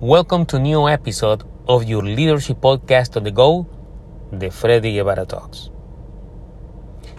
[0.00, 3.66] Welcome to new episode of your leadership podcast on the go,
[4.30, 5.70] the Freddy Guevara Talks.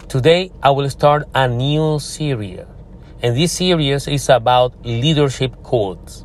[0.08, 2.60] Today I will start a new series,
[3.22, 6.24] and this series is about leadership quotes.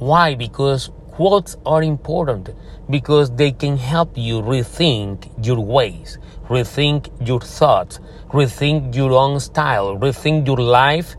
[0.00, 0.34] Why?
[0.34, 2.50] Because quotes are important
[2.90, 6.18] because they can help you rethink your ways,
[6.48, 8.00] rethink your thoughts,
[8.30, 11.14] rethink your own style, rethink your life,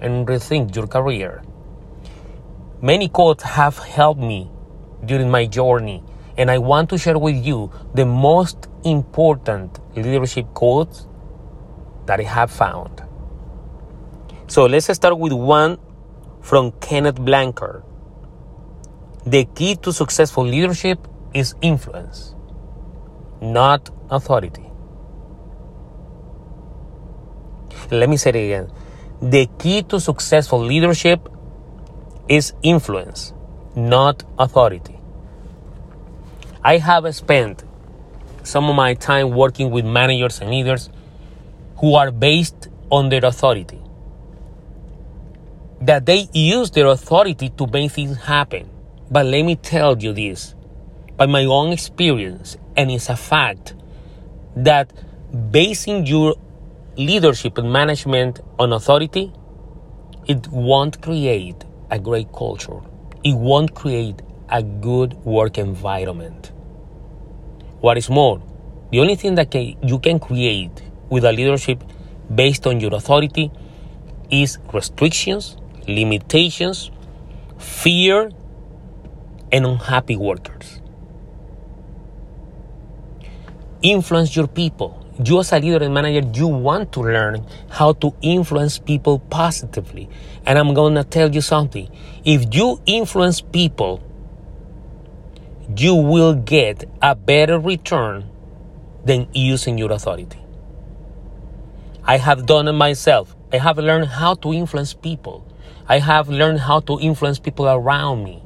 [0.00, 1.44] and rethink your career.
[2.82, 4.50] Many quotes have helped me
[5.04, 6.02] during my journey,
[6.38, 11.06] and I want to share with you the most important leadership quotes
[12.06, 13.02] that I have found.
[14.46, 15.76] So let's start with one
[16.40, 17.82] from Kenneth Blanchard.
[19.26, 22.34] The key to successful leadership is influence,
[23.42, 24.64] not authority.
[27.90, 28.72] Let me say it again.
[29.20, 31.28] The key to successful leadership
[32.30, 33.34] is influence,
[33.74, 34.96] not authority.
[36.62, 37.64] I have spent
[38.44, 40.90] some of my time working with managers and leaders
[41.78, 43.82] who are based on their authority.
[45.80, 48.70] That they use their authority to make things happen.
[49.10, 50.54] But let me tell you this
[51.16, 53.74] by my own experience, and it's a fact
[54.54, 54.92] that
[55.50, 56.36] basing your
[56.96, 59.32] leadership and management on authority,
[60.28, 62.80] it won't create a great culture.
[63.24, 66.52] It won't create a good work environment.
[67.80, 68.42] What is more,
[68.90, 71.82] the only thing that can, you can create with a leadership
[72.34, 73.50] based on your authority
[74.30, 76.90] is restrictions, limitations,
[77.58, 78.30] fear,
[79.52, 80.80] and unhappy workers.
[83.82, 88.14] Influence your people you as a leader and manager, you want to learn how to
[88.22, 90.08] influence people positively.
[90.46, 91.88] And I'm going to tell you something.
[92.24, 94.02] If you influence people,
[95.76, 98.28] you will get a better return
[99.04, 100.38] than using your authority.
[102.04, 103.36] I have done it myself.
[103.52, 105.46] I have learned how to influence people.
[105.88, 108.42] I have learned how to influence people around me.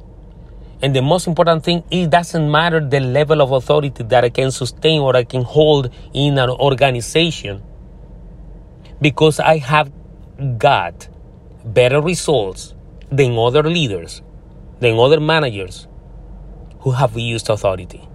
[0.85, 4.51] And the most important thing, it doesn't matter the level of authority that I can
[4.51, 7.63] sustain or I can hold in an organization
[9.01, 9.91] because I have
[10.59, 11.07] got
[11.65, 12.75] better results
[13.09, 14.21] than other leaders,
[14.79, 15.87] than other managers
[16.81, 18.07] who have used authority.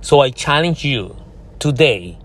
[0.00, 1.14] So I challenge you
[1.60, 2.18] today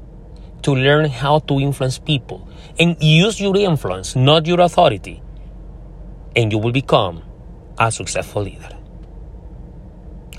[0.64, 2.50] to learn how to influence people
[2.80, 5.22] and use your influence, not your authority,
[6.36, 7.22] and you will become
[7.78, 8.76] a successful leader.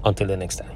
[0.06, 0.75] Until the next time.